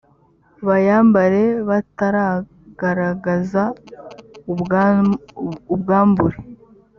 [0.67, 3.63] bayambare batagaragaza
[5.75, 6.37] ubwambure